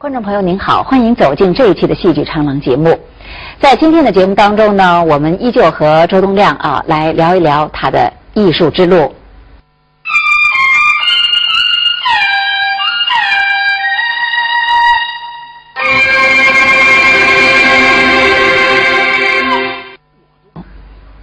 [0.00, 2.98] 观众朋友您好，欢迎走进这一期的戏剧长廊节目。
[3.60, 9.14] 在今天的节目当中呢，我们依旧和周东亮啊来聊一聊他的艺术之路。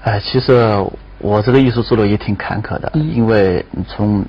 [0.04, 0.86] 哎，其实
[1.18, 4.24] 我这个艺术之路也挺坎坷的，因为从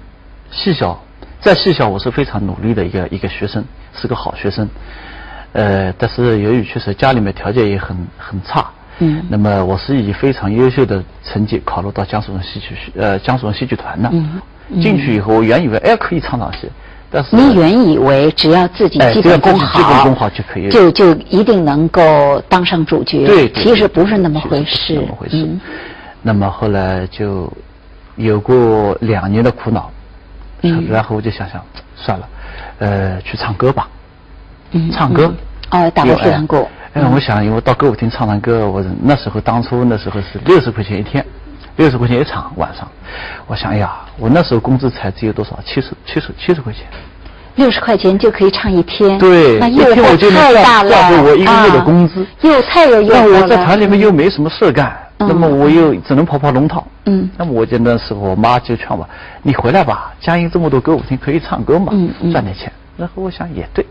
[0.51, 0.99] 细小，
[1.41, 3.65] 在细小我是非常努力的一个一个学生，
[3.95, 4.69] 是个好学生。
[5.53, 8.67] 呃，但是由于确实家里面条件也很很差，
[8.99, 14.11] 嗯，那么我是以非常优秀的成绩考入到江苏省戏曲，呃，江苏省戏剧团的。
[14.13, 14.41] 嗯，
[14.83, 16.69] 进去以后，我原以为哎可以唱唱戏，
[17.11, 23.25] 但是你原以为只要自己基本功好，基本功好就可以，就就一定能够当上主角。
[23.25, 24.97] 对，其实不是那么回事。
[24.97, 25.49] 那么回事。
[26.21, 27.51] 那么后来就
[28.17, 29.91] 有过两年的苦恼，
[30.63, 31.63] 嗯，然后我就想想
[31.97, 32.29] 算了，
[32.79, 33.89] 呃，去唱歌吧。
[34.73, 35.33] 嗯唱歌
[35.71, 36.69] 哦，打过非常鼓。
[36.95, 41.25] 哎，我想，因为到歌舞厅唱唱歌，我那时候当初那时候是六十块钱一天，
[41.77, 42.87] 六十块钱一场晚上。
[43.47, 45.59] 我想，哎呀，我那时候工资才只有多少？
[45.65, 46.83] 七十七十七十块钱。
[47.57, 49.19] 六十块钱就可以唱一天。
[49.19, 51.11] 对，那诱惑太大了啊！
[51.23, 53.29] 我一个月的工资又太有诱惑了。
[53.33, 56.87] 那我在团里面又没什么事干，那么我又只能跑跑龙套。
[57.07, 57.29] 嗯。
[57.37, 59.09] 那么我就那时候，我妈就劝我
[59.43, 61.93] ：“你回来吧，江阴这么多歌舞厅可以唱歌嘛，
[62.33, 63.85] 赚点钱。”然后我想也对。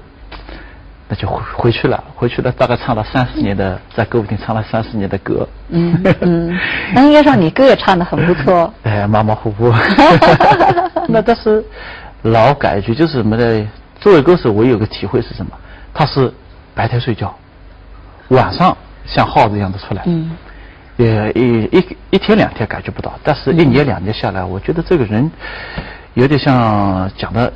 [1.09, 5.47] 那就回回去了，回去了，大概唱了三十年的，在歌舞厅唱了三十年的歌。
[5.69, 6.59] 嗯嗯，
[6.93, 8.73] 那应该说你歌也唱的很不错。
[8.83, 9.71] 哎，马马虎虎。
[11.07, 11.63] 那但是
[12.23, 13.67] 老感觉就是什么呢？
[14.01, 15.51] 作为歌手，我有个体会是什么？
[15.93, 16.31] 他是
[16.75, 17.33] 白天睡觉，
[18.27, 18.75] 晚上
[19.05, 20.03] 像耗子一样的出来。
[20.07, 20.29] 嗯。
[20.97, 25.31] 也一一一天两天感觉不到，但是一年两年下来，我觉得这个人
[26.15, 27.51] 有点像讲的。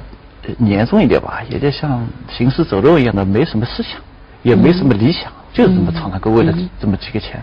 [0.57, 4.01] 严重一点吧，有点像行尸走肉一样的，没什么思想，
[4.41, 7.39] 也没什么理想，就是这么唱唱歌，为了这么几个钱。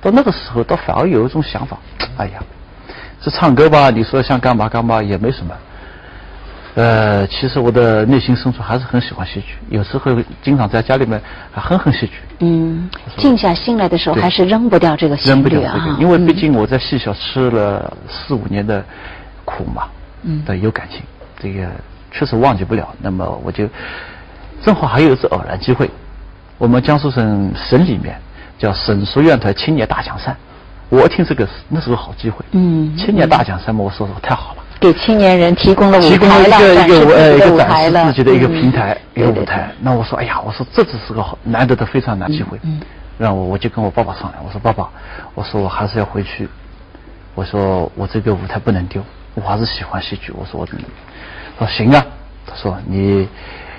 [0.00, 1.78] 到那个时候，倒反而有一种想法，
[2.16, 2.42] 哎呀，
[3.20, 5.54] 这唱歌吧，你说想干嘛干嘛也没什么。
[6.74, 11.20] 呃，其实我的内心深处还是很喜欢戏剧，有时候经常在家里面
[11.50, 12.12] 还哼哼戏剧。
[12.40, 18.84] 嗯，静下心来的时候，还是扔不掉这个扔不掉这个，因为毕竟我在戏校吃了四五年的
[19.44, 19.84] 苦嘛，
[20.22, 21.02] 嗯，的有感情，
[21.38, 21.68] 这个。
[22.12, 23.68] 确实忘记不了，那么我就
[24.64, 25.88] 正好还有一次偶然机会，
[26.58, 28.20] 我们江苏省省里面
[28.58, 30.34] 叫省书院团青年大奖赛，
[30.88, 42.58] 我听这个那是个好机会，嗯，青年大奖赛嘛，我说说太好了，给青年人提供了提供了一个一个呃一个展示自己的一个平台一个舞台，那我说哎呀，我说这只是个难得的非常难机会，
[43.18, 44.88] 让我我就跟我爸爸商量，我说爸爸，
[45.34, 46.48] 我说我还是要回去，
[47.34, 49.02] 我说我这个舞台不能丢，
[49.34, 50.66] 我还是喜欢戏剧，我说我。
[51.58, 52.02] 说行啊，
[52.46, 53.28] 他说你，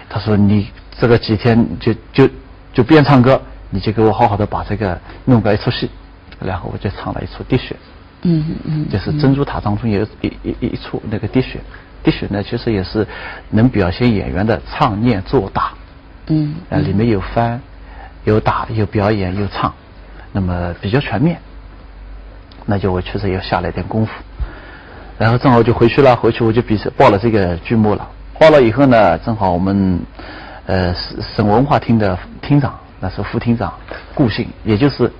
[0.07, 0.69] 他说你
[0.99, 2.29] 这个几天就就
[2.71, 3.41] 就边唱歌，
[3.71, 4.95] 你就给我好好的把这个
[5.25, 5.89] 弄个一出戏，
[6.39, 7.75] 然后我就唱了一出《滴血》，
[8.23, 11.59] 嗯嗯，就是珍珠塔当中有一一一处那个《滴血》，
[12.03, 13.07] 《滴血》呢其实也是
[13.49, 15.73] 能表现演员的唱念做打，
[16.27, 17.59] 嗯，啊里面有翻，
[18.23, 19.73] 有打，有表演，有唱，
[20.31, 21.39] 那么比较全面，
[22.65, 24.11] 那就我确实要下了一点功夫。
[25.17, 28.07] 然后正好就回去了，回去我就比报了这个剧目了。
[28.39, 29.99] 报了以后呢，正好我们
[30.65, 33.71] 呃省省文化厅的厅长，那是副厅长
[34.15, 35.11] 顾信，也就是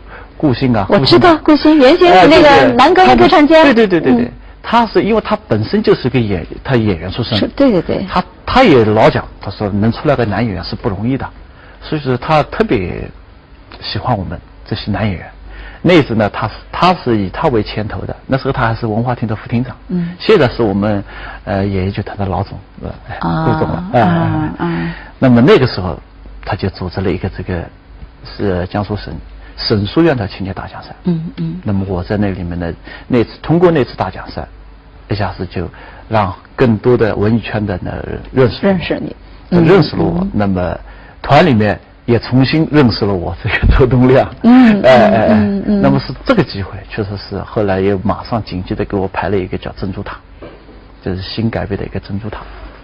[0.41, 0.88] 顾信啊。
[0.90, 3.63] 我知道顾信，原先是那个男歌歌唱家。
[3.63, 4.31] 对对对对对，
[4.63, 7.38] 他是因为他本身就是个演，他演员出身。
[7.38, 8.03] 是，对对对。
[8.09, 11.29] 他他也老讲，他说能出来个男演员是不容易的，
[11.79, 13.07] 所以说他特别
[13.79, 15.29] 喜欢我们这些男演员。
[15.84, 21.03] 那次呢，他是他是以他为牵头的，那时候他还是文化厅的副厅长，嗯，现在是我们
[21.44, 22.58] 呃演艺剧团的老总？
[22.79, 24.94] 顾总了，嗯嗯。
[25.19, 26.00] 那么那个时候，
[26.44, 27.63] 他就组织了一个这个
[28.23, 29.12] 是江苏省
[29.67, 31.61] 省书院的青年大奖赛，嗯嗯。
[31.63, 32.73] 那么我在那里面呢，
[33.07, 34.47] 那次通过那次大奖赛，
[35.09, 35.69] 一下子就
[36.09, 37.91] 让更多的文艺圈的呢
[38.31, 39.16] 认识认识你，
[39.49, 40.27] 认识了我。
[40.33, 40.77] 那么
[41.22, 41.79] 团里面。
[42.05, 45.35] 也重新认识了我这个周东亮，嗯， 哎哎哎，
[45.66, 50.17] 那么是这个机会，确实是后来又马上紧急的给我排了一个叫《珍珠塔》，
[51.05, 52.40] 就是新改编的一个《珍珠塔》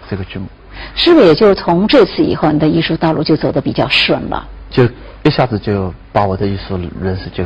[0.08, 0.46] 这个剧目。
[0.94, 4.46] 是不是也就是从这次以后，你的艺术道路就走得比较顺了？
[4.70, 4.88] 就
[5.22, 7.44] 一下子就把我的艺术认识就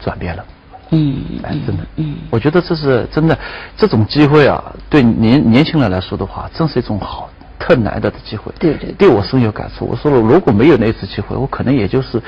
[0.00, 0.44] 转变了。
[0.90, 3.38] 嗯，哎，真的，嗯，我觉得这是真的，
[3.76, 7.28] 这种机会啊，对年年轻人来说的话，真是一种好。
[7.58, 9.86] 特难得的机会，对对，对我深有感触。
[9.86, 12.22] 我说了，如果没有那次机会，我可能也就是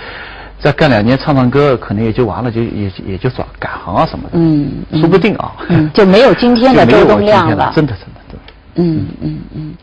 [0.58, 4.30] 再干两年唱唱歌，可能也就完了，就也也就转改行啊什么的。
[4.32, 5.54] 嗯，说不定啊，
[5.94, 7.70] 就没有今天的周东亮了。
[7.76, 8.42] 真的，真的，真的。
[8.76, 9.76] 嗯嗯嗯。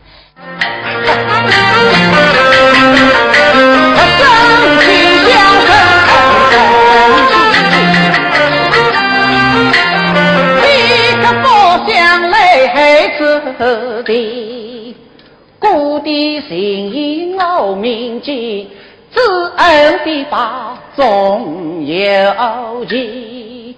[16.42, 18.68] 心意我铭记，
[19.12, 19.20] 知
[19.56, 23.76] 恩必报总有期。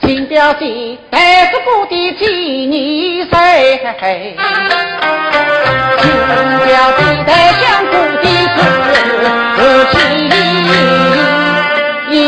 [0.00, 2.26] 请表姐带着我的纪
[2.66, 3.80] 念谁？
[5.98, 6.04] 请
[6.66, 7.92] 表姐带上我
[8.22, 8.24] 的
[9.56, 9.58] 字
[9.92, 9.94] 情。
[12.10, 12.18] 人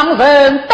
[0.00, 0.69] 另托旁人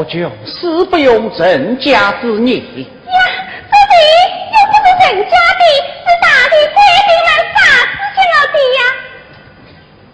[0.00, 2.56] 我就是不用人家之言。
[2.56, 2.88] 呀，
[3.68, 3.94] 这里
[4.48, 5.62] 又不是人家的，
[6.00, 8.80] 是大的官兵们啥事情了的呀？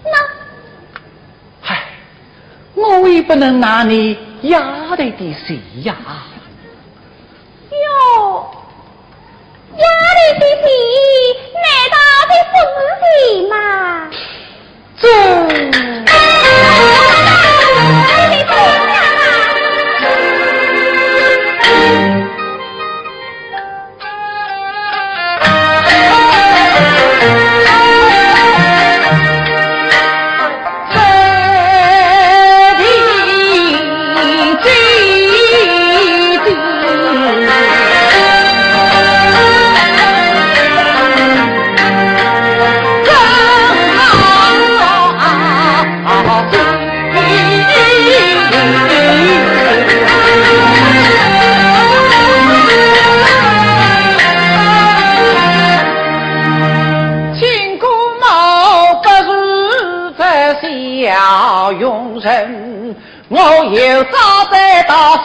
[0.02, 0.14] 那，
[1.68, 1.70] 唉，
[2.74, 5.94] 我也不能拿你丫头的谁呀？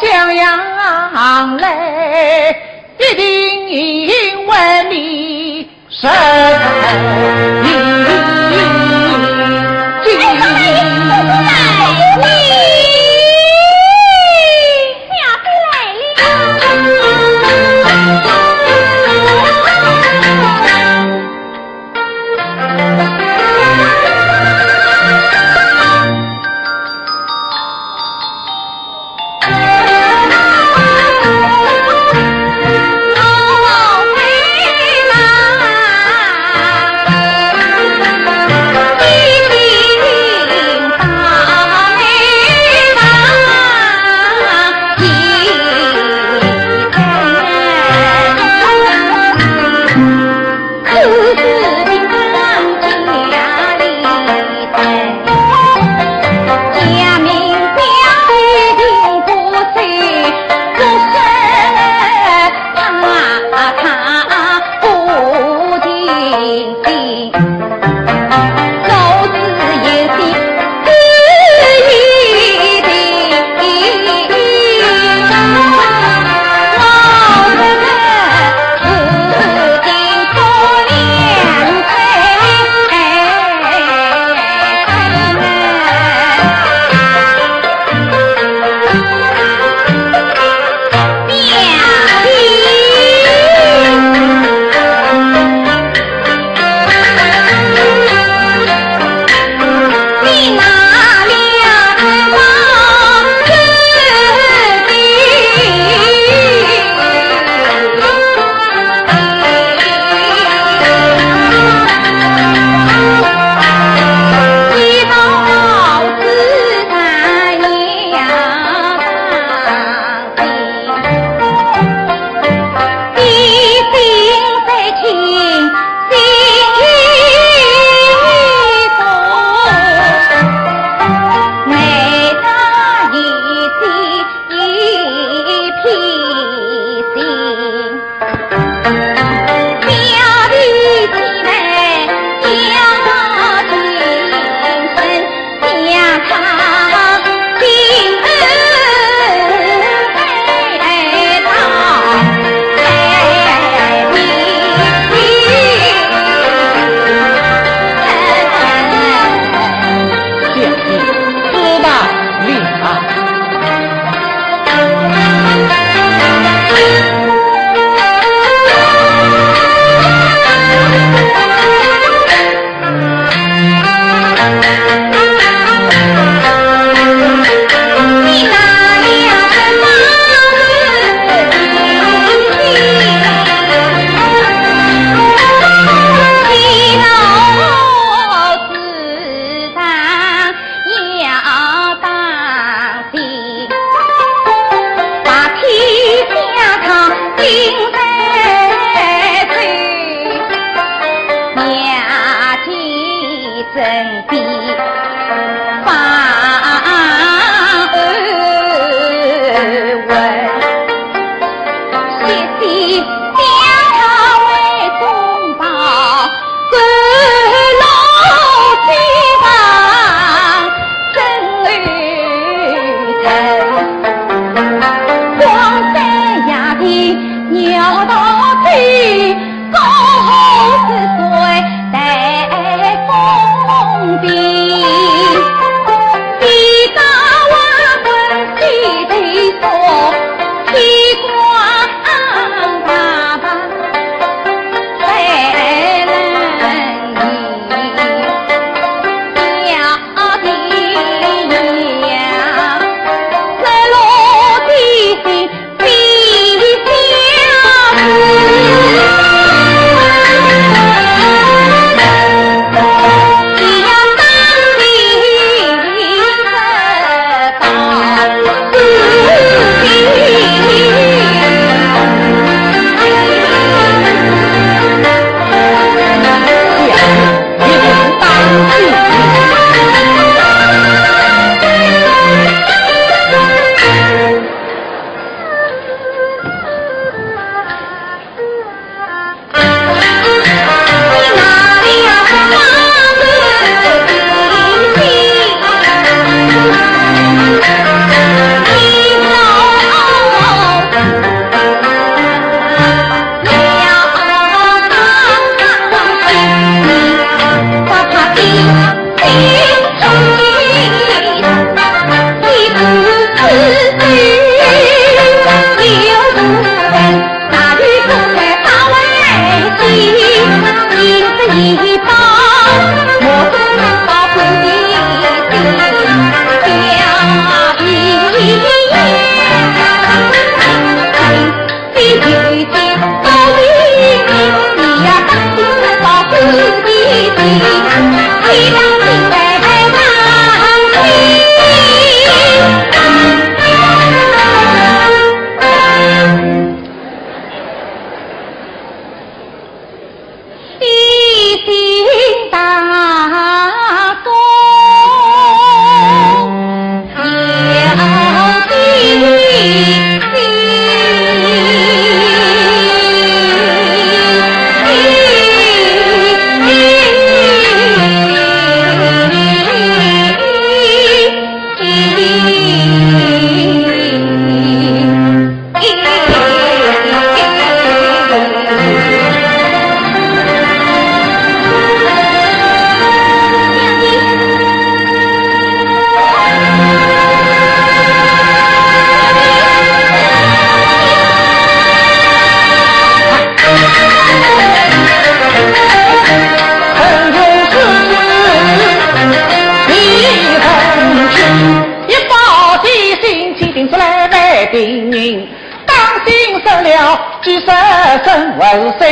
[0.01, 2.55] 再到襄阳来，
[2.97, 6.09] 必定因为你生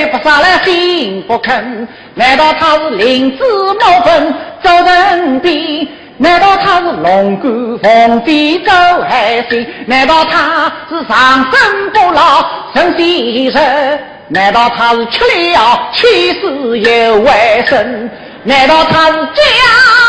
[0.07, 1.87] 不杀来心不肯？
[2.15, 4.33] 难道他是灵芝木粉
[4.63, 5.89] 周人比？
[6.17, 8.71] 难道他是龙骨凤飞走
[9.07, 9.65] 海星？
[9.85, 13.99] 难道他是长生不老陈先生？
[14.27, 18.09] 难道他是吃了七世又为生？
[18.43, 19.41] 难道他是家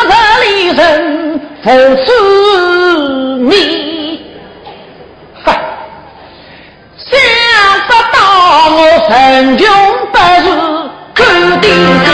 [0.09, 1.71] 人里人父
[2.05, 2.13] 子
[3.49, 4.21] 你？
[5.45, 5.55] 哈！
[6.97, 7.11] 想
[7.87, 7.93] 不
[9.11, 9.67] 到我神穷
[10.13, 10.47] 不是。
[11.13, 11.25] 朱
[11.61, 11.69] 定
[12.05, 12.09] 基，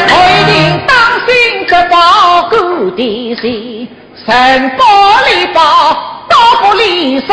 [0.09, 0.55] 我一定
[0.87, 0.90] 当
[1.27, 1.29] 心
[1.66, 1.95] 这保
[2.49, 2.55] 固
[2.92, 3.01] 的
[3.35, 3.45] 心，
[4.25, 4.31] 神
[4.77, 4.81] 不
[5.29, 5.59] 离宝，
[6.29, 7.29] 刀不离身，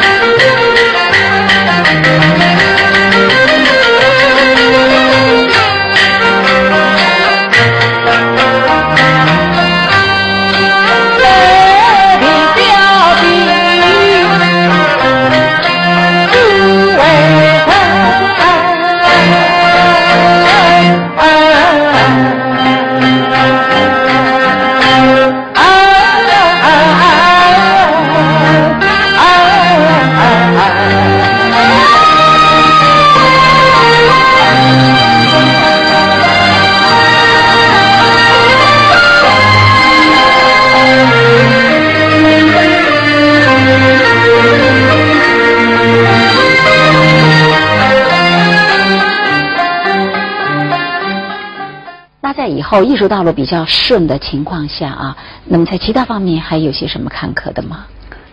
[52.51, 57.85] 以后艺术道路比较顺的情况下啊，那么在其他方面还有些什么坎坷的吗？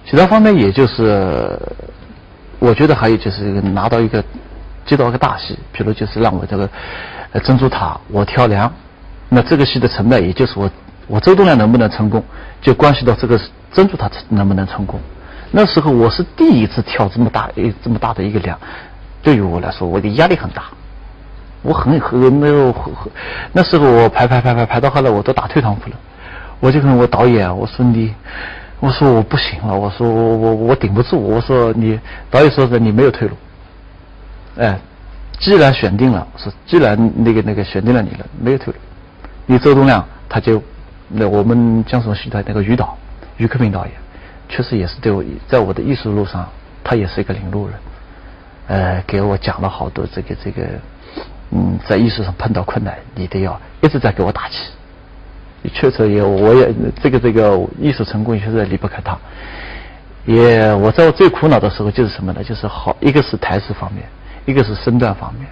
[0.08, 1.58] 其他方面也就是，
[2.58, 4.24] 我觉得还有就是拿到一个
[4.86, 6.68] 接到一个大戏，比如就是让我这个
[7.44, 8.72] 珍珠塔我挑梁，
[9.28, 10.70] 那这个戏的成败也就是我
[11.06, 12.24] 我周东亮能不能成功，
[12.62, 13.38] 就关系到这个
[13.72, 14.98] 珍珠塔能不能成功。
[15.50, 18.58] 那时候我是第一次挑这么大一这么大的一个梁，
[19.22, 20.64] 对于我来说我的压力很大。
[21.68, 22.74] 我很很没有，
[23.52, 25.96] 那时候我排排排排排到后来我都打退堂鼓了，
[26.60, 28.14] 我就跟我导演我说你，
[28.80, 32.00] 我说我不行了，我说我我我顶不住，我说你
[32.30, 33.36] 导演说的你没有退路，
[34.56, 34.78] 哎，
[35.38, 38.78] 既然选定了，说既然那个那个选定了你了，没有退路，
[39.44, 40.62] 你周东亮他就
[41.06, 42.96] 那我们江苏戏台那个于导
[43.36, 43.92] 于克平导演，
[44.48, 46.48] 确实也是对我在我的艺术路上
[46.82, 47.76] 他也是一个领路人，
[48.68, 50.62] 呃，给我讲了好多这个这个。
[51.50, 54.66] 嗯，在艺术上碰到困难，你得要一直在给我打气。
[55.72, 59.18] 确实也，我也这个这个艺术成功确实离不开他。
[60.24, 62.44] 也我在我最苦恼的时候就是什么呢？
[62.44, 64.04] 就是好，一个是台词方面，
[64.44, 65.46] 一个是身段方面。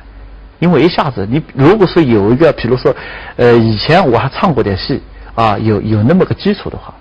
[0.58, 2.94] 因为一下子，你如果说有一个，比如说，
[3.36, 5.02] 呃，以前我还唱过点戏
[5.34, 6.94] 啊，有有那么个基础的话，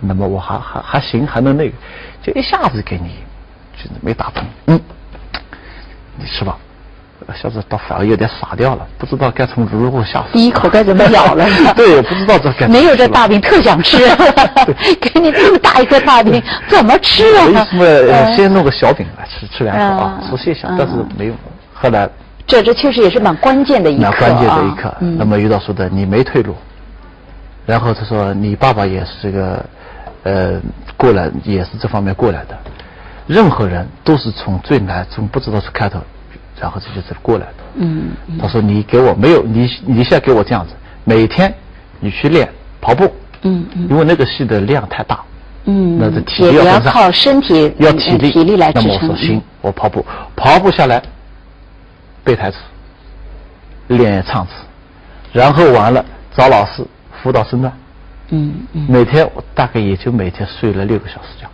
[0.00, 1.74] 那么我还还还行，还能那个，
[2.22, 3.16] 就一下子给你
[3.76, 4.80] 就是没打通，嗯，
[6.16, 6.56] 你吃吧。
[7.34, 10.26] 小子倒反而有点傻掉了，不知道该从如何下手。
[10.32, 11.46] 第一口该怎么咬了？
[11.76, 12.66] 对，不知道这该。
[12.66, 13.98] 没有这大饼特想吃，
[15.00, 17.46] 给你这么大一个大饼，怎么吃啊？
[17.46, 20.20] 为什么先弄个小饼来吃吃两口啊？
[20.28, 21.34] 熟悉一下，但是没有。
[21.72, 22.08] 后来
[22.46, 24.94] 这这确实也是蛮关键的一刻蛮关键的一刻。
[25.00, 26.54] 那么于导说的，你没退路。
[27.64, 29.64] 然后他说，你爸爸也是这个，
[30.24, 30.60] 呃，
[30.96, 32.58] 过来也是这方面过来的。
[33.28, 36.00] 任何人都是从最难，从不知道是开头。
[36.62, 37.54] 然后这就是过来的。
[37.74, 40.72] 嗯，他说你给我没有你你现在给我这样子，
[41.02, 41.52] 每天
[41.98, 42.48] 你去练
[42.80, 43.12] 跑步。
[43.42, 43.88] 嗯嗯。
[43.90, 45.18] 因为那个戏的量太大。
[45.64, 45.98] 嗯。
[45.98, 48.88] 那这体力要靠身体要体力体力来支撑。
[48.88, 51.02] 那么我说行，我跑步跑步下来，
[52.22, 52.58] 背台词，
[53.88, 54.52] 练唱词，
[55.32, 56.86] 然后完了找老师
[57.20, 57.72] 辅导身段。
[58.28, 58.86] 嗯嗯。
[58.88, 61.48] 每天我大概也就每天睡了六个小时觉。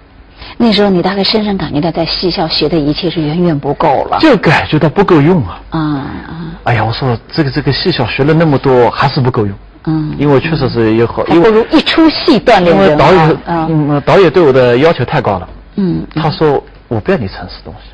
[0.56, 5.61] 那时候你大概深深感觉到，在戏校学的一切是远远不够了，就感觉到不够用啊！
[5.70, 6.61] 啊啊！
[6.64, 9.54] 哎呀，我说这个这个戏校学了那么多，还是不够用。
[9.84, 15.48] 嗯，因为确实是有好，不如一出戏锻炼因为导演，嗯，导演对我的要求太高了。
[15.76, 17.90] 嗯，他说我不要你城市东西，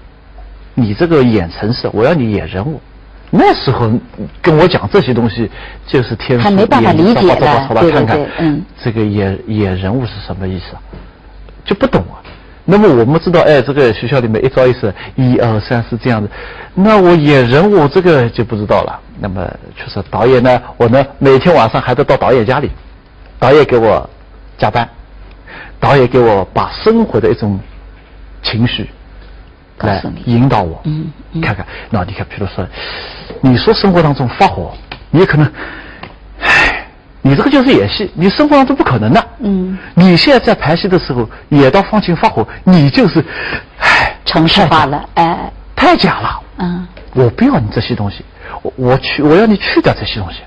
[0.75, 2.81] 你这个演城市，我要你演人物。
[3.31, 3.91] 那时候
[4.41, 5.51] 跟我讲这些东西，
[5.87, 10.81] 就是天还没办法理解的，看看，嗯，这个演演人物是什么意思啊，
[11.65, 12.23] 就不懂啊。
[12.67, 16.31] 那么我们知道，哎，这个学校里面一招一式，一二三四这样子。
[16.75, 19.01] 那我演人物这个就不知道了。
[19.21, 19.47] 那么
[19.77, 22.71] 确实，导演呢，我呢每天晚上还得到导演家里，
[23.39, 24.09] 导演给我
[24.57, 24.89] 加班，
[25.79, 27.61] 导演给我把生活的一种
[28.43, 28.89] 情绪
[29.79, 30.81] 来引导我。
[30.85, 31.07] 嗯，
[31.43, 32.67] 看看，那你看，比如说，
[33.41, 34.73] 你说生活当中发火，
[35.11, 35.53] 你可能。
[37.27, 39.29] 你这个就是演戏，你生活当中不可能的。
[39.39, 43.25] 嗯，你现在在排戏的时候演到放情发火，你就是，
[43.79, 46.43] 唉，城市化了，哎，太假了。
[46.59, 48.23] 嗯，我不要你这些东西，
[48.61, 50.41] 我我去，我要你去掉这些东西，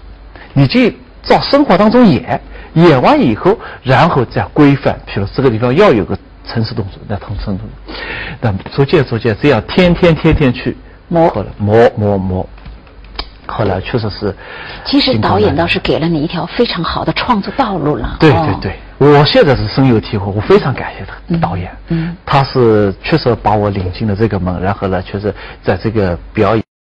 [0.53, 0.79] 你就
[1.23, 2.39] 照生活当中演，
[2.73, 7.95] 演完以后，然后再规范，比如这个地方要有个城市动作，那同城动作，
[8.39, 12.47] 那逐渐逐渐这样，天天天天去磨，磨磨磨。
[13.47, 14.35] 后来确实是，
[14.85, 18.17] 其实导演倒是给了你一条非常好的创作道路了。
[18.19, 25.33] 对对对，我现在是深有体会，我非常感谢他导演，嗯，他是确实把我领进了这个门，然后呢，确实
[25.63, 26.67] 在这个表演。